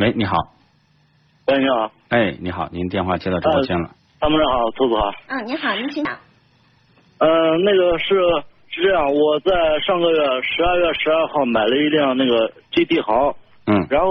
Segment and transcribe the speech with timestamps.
[0.00, 0.34] 喂，你好。
[1.46, 1.92] 喂，你好。
[2.08, 3.90] 哎，你好，您电话接到直播间了。
[4.18, 5.12] 参谋长好，兔子好。
[5.28, 6.16] 嗯，你好，您请讲。
[7.18, 7.28] 嗯，
[7.64, 8.16] 那个是
[8.70, 13.36] 是这样，我在上个月十二月十二号买了一辆那个 GT 豪。
[13.66, 13.86] 嗯。
[13.90, 14.10] 然后，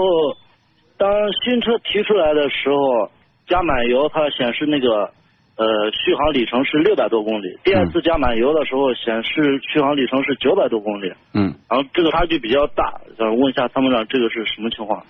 [0.96, 1.10] 当
[1.42, 3.10] 新车提出来的时候，
[3.48, 5.10] 加满油它显示那个
[5.56, 7.58] 呃续航里程是六百多公里。
[7.64, 11.12] 第二次加满油的时候显示续航里程是九百多公里。
[11.34, 11.52] 嗯。
[11.68, 15.04] 然后这个差距比较大，想问一下参谋长，这个是什么情况？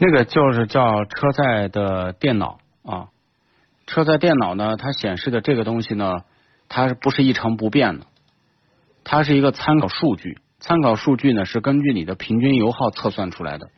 [0.00, 3.08] 那个就是叫车载的电脑啊，
[3.88, 6.22] 车载电脑呢，它显示的这个东西呢，
[6.68, 8.06] 它不是一成不变的，
[9.02, 13.70] 它是一个参考数据，参考数据呢是根据你的平均油耗测算出来的。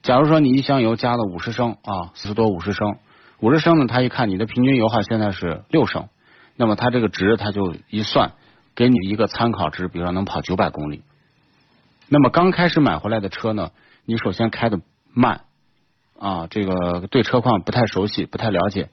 [0.00, 2.96] 假如说你一箱油加了五十升啊，四十多五十升，
[3.40, 6.08] 五十升呢，它一看你的平均油耗现在是六升，
[6.56, 8.32] 那么它这个值它就一算，
[8.74, 11.02] 给你一个参考值，比如说能跑九百公里。
[12.08, 13.70] 那么刚开始买回来的车呢，
[14.06, 14.80] 你首先开的
[15.12, 15.42] 慢。
[16.18, 18.88] 啊，这个对车况不太熟悉，不太了解，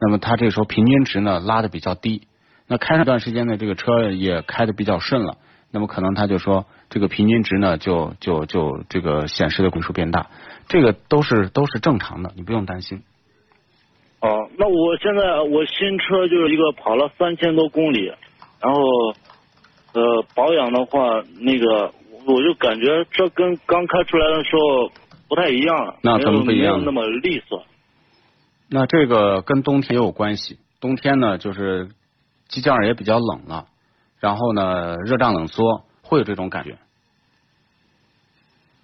[0.00, 2.22] 那么他这时候平均值呢拉的比较低，
[2.66, 5.36] 那开上一段时间呢，这个车也开的比较顺了，
[5.70, 10.28] 那么可能他就说这个平均值呢就就就这个显示的公数变大，
[10.68, 13.02] 这个都是都是正常的，你不用担心。
[14.22, 18.06] 哦，那我现在我新车就是一个跑了三千多公里，
[18.62, 18.80] 然后
[19.92, 21.92] 呃保养的话，那个
[22.26, 24.90] 我就感觉这跟刚开出来的时候。
[25.30, 26.78] 不太一样了，那怎么不一样？
[26.78, 27.64] 没有那么利索。
[28.68, 30.58] 那这个跟冬天也有关系。
[30.80, 31.90] 冬天呢，就是
[32.48, 33.66] 机件也比较冷了，
[34.18, 36.78] 然后呢，热胀冷缩，会有这种感觉。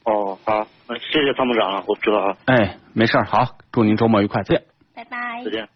[0.05, 2.36] 哦，好，那谢谢参谋长，我知道了。
[2.44, 4.64] 哎，没事好，祝您周末愉快，再见。
[4.94, 5.42] 拜拜。
[5.44, 5.75] 再见。